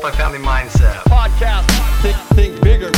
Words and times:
multifamily 0.00 0.42
mindset. 0.42 0.94
podcast. 1.04 1.66
Think, 2.00 2.16
think 2.34 2.62
bigger. 2.62 2.90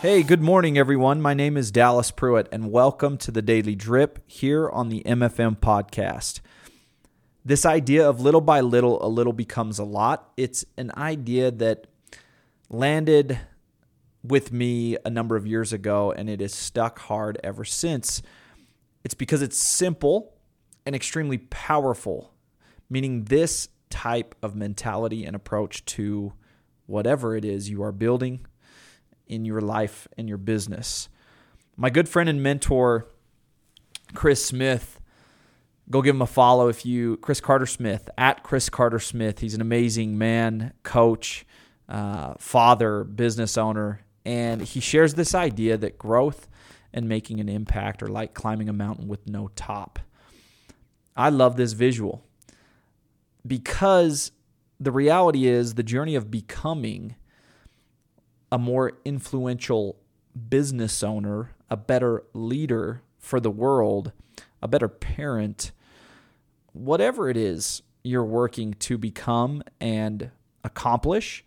Hey, 0.00 0.22
good 0.22 0.40
morning, 0.40 0.78
everyone. 0.78 1.20
My 1.20 1.34
name 1.34 1.58
is 1.58 1.70
Dallas 1.70 2.10
Pruitt, 2.10 2.48
and 2.50 2.70
welcome 2.70 3.18
to 3.18 3.30
the 3.30 3.42
Daily 3.42 3.74
Drip 3.74 4.20
here 4.26 4.70
on 4.70 4.88
the 4.88 5.02
MFM 5.04 5.58
podcast. 5.58 6.40
This 7.44 7.66
idea 7.66 8.08
of 8.08 8.22
little 8.22 8.40
by 8.40 8.62
little, 8.62 9.04
a 9.04 9.08
little 9.08 9.34
becomes 9.34 9.78
a 9.78 9.84
lot. 9.84 10.32
It's 10.38 10.64
an 10.78 10.90
idea 10.96 11.50
that 11.50 11.86
landed 12.70 13.38
with 14.22 14.50
me 14.50 14.96
a 15.04 15.10
number 15.10 15.36
of 15.36 15.46
years 15.46 15.74
ago, 15.74 16.10
and 16.10 16.30
it 16.30 16.40
has 16.40 16.54
stuck 16.54 17.00
hard 17.00 17.38
ever 17.44 17.66
since. 17.66 18.22
It's 19.04 19.14
because 19.14 19.42
it's 19.42 19.58
simple 19.58 20.32
and 20.86 20.94
extremely 20.94 21.36
powerful, 21.36 22.32
meaning 22.88 23.24
this 23.24 23.68
type 23.94 24.34
of 24.42 24.56
mentality 24.56 25.24
and 25.24 25.36
approach 25.36 25.84
to 25.84 26.32
whatever 26.86 27.36
it 27.36 27.44
is 27.44 27.70
you 27.70 27.80
are 27.80 27.92
building 27.92 28.44
in 29.28 29.44
your 29.44 29.60
life 29.60 30.08
and 30.18 30.28
your 30.28 30.36
business. 30.36 31.08
My 31.76 31.90
good 31.90 32.08
friend 32.08 32.28
and 32.28 32.42
mentor, 32.42 33.06
Chris 34.12 34.44
Smith, 34.44 34.98
go 35.88 36.02
give 36.02 36.16
him 36.16 36.22
a 36.22 36.26
follow 36.26 36.66
if 36.66 36.84
you, 36.84 37.18
Chris 37.18 37.40
Carter 37.40 37.66
Smith, 37.66 38.10
at 38.18 38.42
Chris 38.42 38.68
Carter 38.68 38.98
Smith. 38.98 39.38
He's 39.38 39.54
an 39.54 39.60
amazing 39.60 40.18
man, 40.18 40.72
coach, 40.82 41.46
uh, 41.88 42.34
father, 42.40 43.04
business 43.04 43.56
owner, 43.56 44.00
and 44.24 44.60
he 44.60 44.80
shares 44.80 45.14
this 45.14 45.36
idea 45.36 45.76
that 45.76 45.98
growth 45.98 46.48
and 46.92 47.08
making 47.08 47.38
an 47.38 47.48
impact 47.48 48.02
are 48.02 48.08
like 48.08 48.34
climbing 48.34 48.68
a 48.68 48.72
mountain 48.72 49.06
with 49.06 49.28
no 49.28 49.52
top. 49.54 50.00
I 51.16 51.28
love 51.28 51.56
this 51.56 51.74
visual 51.74 52.24
because 53.46 54.32
the 54.80 54.92
reality 54.92 55.46
is 55.46 55.74
the 55.74 55.82
journey 55.82 56.14
of 56.14 56.30
becoming 56.30 57.16
a 58.50 58.58
more 58.58 58.92
influential 59.04 59.96
business 60.48 61.02
owner, 61.02 61.52
a 61.70 61.76
better 61.76 62.24
leader 62.32 63.02
for 63.18 63.40
the 63.40 63.50
world, 63.50 64.12
a 64.62 64.68
better 64.68 64.88
parent, 64.88 65.72
whatever 66.72 67.28
it 67.28 67.36
is 67.36 67.82
you're 68.02 68.24
working 68.24 68.74
to 68.74 68.98
become 68.98 69.62
and 69.80 70.30
accomplish, 70.62 71.44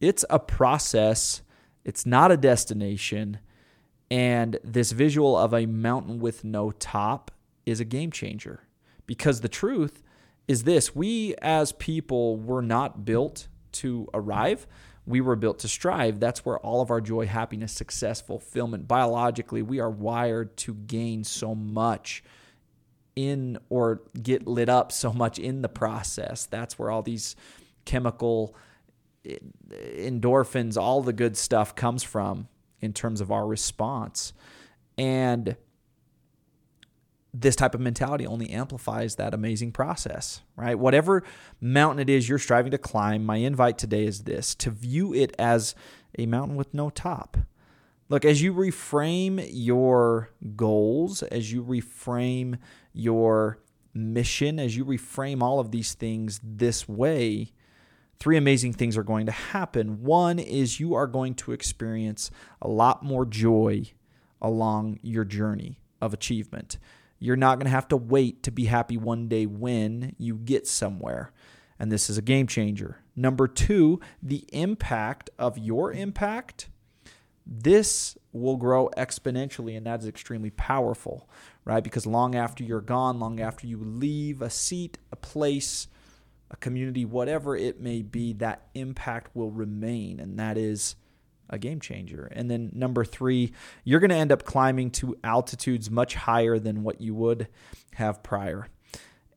it's 0.00 0.24
a 0.30 0.38
process, 0.38 1.42
it's 1.84 2.06
not 2.06 2.30
a 2.30 2.36
destination. 2.36 3.38
And 4.10 4.58
this 4.62 4.92
visual 4.92 5.36
of 5.36 5.52
a 5.52 5.66
mountain 5.66 6.20
with 6.20 6.44
no 6.44 6.70
top 6.70 7.30
is 7.66 7.80
a 7.80 7.84
game 7.84 8.10
changer 8.10 8.60
because 9.06 9.40
the 9.40 9.48
truth 9.48 10.02
is 10.46 10.64
this 10.64 10.94
we 10.94 11.34
as 11.42 11.72
people 11.72 12.36
were 12.36 12.62
not 12.62 13.04
built 13.04 13.48
to 13.72 14.08
arrive 14.14 14.66
we 15.06 15.20
were 15.20 15.36
built 15.36 15.58
to 15.60 15.68
strive. 15.68 16.18
That's 16.18 16.44
where 16.44 16.58
all 16.58 16.80
of 16.80 16.90
our 16.90 17.00
joy, 17.00 17.26
happiness, 17.26 17.72
success, 17.72 18.20
fulfillment, 18.20 18.88
biologically, 18.88 19.62
we 19.62 19.80
are 19.80 19.90
wired 19.90 20.56
to 20.58 20.74
gain 20.74 21.24
so 21.24 21.54
much 21.54 22.24
in 23.14 23.58
or 23.68 24.02
get 24.20 24.46
lit 24.46 24.68
up 24.68 24.90
so 24.90 25.12
much 25.12 25.38
in 25.38 25.62
the 25.62 25.68
process. 25.68 26.46
That's 26.46 26.78
where 26.78 26.90
all 26.90 27.02
these 27.02 27.36
chemical 27.84 28.56
eh, 29.24 29.36
endorphins, 29.72 30.76
all 30.76 31.02
the 31.02 31.12
good 31.12 31.36
stuff 31.36 31.74
comes 31.74 32.02
from 32.02 32.48
in 32.80 32.92
terms 32.92 33.20
of 33.20 33.30
our 33.30 33.46
response. 33.46 34.32
And 34.96 35.56
this 37.36 37.56
type 37.56 37.74
of 37.74 37.80
mentality 37.80 38.24
only 38.24 38.48
amplifies 38.50 39.16
that 39.16 39.34
amazing 39.34 39.72
process, 39.72 40.40
right? 40.54 40.78
Whatever 40.78 41.24
mountain 41.60 41.98
it 41.98 42.08
is 42.08 42.28
you're 42.28 42.38
striving 42.38 42.70
to 42.70 42.78
climb, 42.78 43.26
my 43.26 43.36
invite 43.36 43.76
today 43.76 44.04
is 44.04 44.22
this 44.22 44.54
to 44.54 44.70
view 44.70 45.12
it 45.12 45.34
as 45.36 45.74
a 46.16 46.26
mountain 46.26 46.56
with 46.56 46.72
no 46.72 46.90
top. 46.90 47.36
Look, 48.08 48.24
as 48.24 48.40
you 48.40 48.54
reframe 48.54 49.44
your 49.50 50.30
goals, 50.54 51.24
as 51.24 51.52
you 51.52 51.64
reframe 51.64 52.58
your 52.92 53.58
mission, 53.92 54.60
as 54.60 54.76
you 54.76 54.84
reframe 54.84 55.42
all 55.42 55.58
of 55.58 55.72
these 55.72 55.94
things 55.94 56.40
this 56.44 56.88
way, 56.88 57.50
three 58.20 58.36
amazing 58.36 58.74
things 58.74 58.96
are 58.96 59.02
going 59.02 59.26
to 59.26 59.32
happen. 59.32 60.04
One 60.04 60.38
is 60.38 60.78
you 60.78 60.94
are 60.94 61.08
going 61.08 61.34
to 61.36 61.50
experience 61.50 62.30
a 62.62 62.68
lot 62.68 63.02
more 63.02 63.26
joy 63.26 63.86
along 64.40 65.00
your 65.02 65.24
journey 65.24 65.80
of 66.00 66.14
achievement. 66.14 66.78
You're 67.24 67.36
not 67.36 67.58
going 67.58 67.64
to 67.64 67.70
have 67.70 67.88
to 67.88 67.96
wait 67.96 68.42
to 68.42 68.50
be 68.50 68.66
happy 68.66 68.98
one 68.98 69.28
day 69.28 69.46
when 69.46 70.14
you 70.18 70.36
get 70.36 70.66
somewhere. 70.66 71.32
And 71.78 71.90
this 71.90 72.10
is 72.10 72.18
a 72.18 72.22
game 72.22 72.46
changer. 72.46 72.98
Number 73.16 73.48
two, 73.48 73.98
the 74.22 74.44
impact 74.52 75.30
of 75.38 75.56
your 75.56 75.90
impact. 75.90 76.68
This 77.46 78.18
will 78.32 78.58
grow 78.58 78.90
exponentially, 78.94 79.74
and 79.74 79.86
that 79.86 80.00
is 80.00 80.06
extremely 80.06 80.50
powerful, 80.50 81.26
right? 81.64 81.82
Because 81.82 82.04
long 82.04 82.34
after 82.34 82.62
you're 82.62 82.82
gone, 82.82 83.18
long 83.18 83.40
after 83.40 83.66
you 83.66 83.78
leave 83.78 84.42
a 84.42 84.50
seat, 84.50 84.98
a 85.10 85.16
place, 85.16 85.88
a 86.50 86.56
community, 86.56 87.06
whatever 87.06 87.56
it 87.56 87.80
may 87.80 88.02
be, 88.02 88.34
that 88.34 88.68
impact 88.74 89.34
will 89.34 89.50
remain. 89.50 90.20
And 90.20 90.38
that 90.38 90.58
is 90.58 90.96
a 91.50 91.58
game 91.58 91.80
changer. 91.80 92.26
And 92.32 92.50
then 92.50 92.70
number 92.72 93.04
three, 93.04 93.52
you're 93.84 94.00
going 94.00 94.10
to 94.10 94.16
end 94.16 94.32
up 94.32 94.44
climbing 94.44 94.90
to 94.92 95.16
altitudes 95.24 95.90
much 95.90 96.14
higher 96.14 96.58
than 96.58 96.82
what 96.82 97.00
you 97.00 97.14
would 97.14 97.48
have 97.94 98.22
prior. 98.22 98.68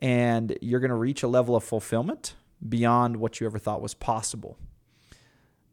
And 0.02 0.58
you're 0.62 0.80
going 0.80 0.90
to 0.90 0.96
reach 0.96 1.24
a 1.24 1.28
level 1.28 1.56
of 1.56 1.64
fulfillment 1.64 2.36
beyond 2.68 3.18
what 3.18 3.40
you 3.40 3.48
ever 3.48 3.60
thought 3.60 3.82
was 3.82 3.94
possible. 3.94 4.58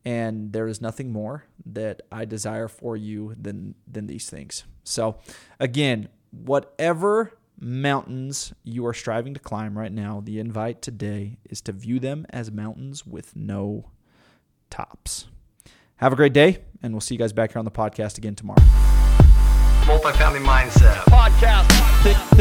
And 0.05 0.53
there 0.53 0.67
is 0.67 0.81
nothing 0.81 1.13
more 1.13 1.45
that 1.65 2.03
I 2.13 2.27
desire 2.27 2.69
for 2.69 2.97
you 2.97 3.35
than, 3.41 3.75
than 3.91 4.07
these 4.07 4.29
things. 4.29 4.65
So, 4.83 5.19
again, 5.59 6.09
whatever 6.31 7.33
mountains 7.59 8.53
you 8.65 8.85
are 8.87 8.93
striving 8.93 9.33
to 9.35 9.41
climb 9.41 9.79
right 9.79 9.93
now, 9.93 10.21
the 10.23 10.39
invite 10.39 10.83
today 10.83 11.39
is 11.49 11.61
to 11.63 11.73
view 11.73 11.99
them 11.99 12.27
as 12.31 12.51
mountains 12.51 13.07
with 13.07 13.35
no 13.35 13.91
tops. 14.69 15.27
Have 15.97 16.13
a 16.13 16.17
great 16.17 16.33
day, 16.33 16.59
and 16.83 16.93
we'll 16.93 17.01
see 17.01 17.15
you 17.15 17.19
guys 17.19 17.33
back 17.33 17.53
here 17.53 17.59
on 17.61 17.65
the 17.65 17.71
podcast 17.71 18.19
again 18.19 18.35
tomorrow. 18.35 18.61
Multifamily 19.85 20.45
mindset. 20.45 20.95
Podcast. 21.05 21.71
Think, 22.03 22.17
think 22.19 22.31
bigger. 22.31 22.34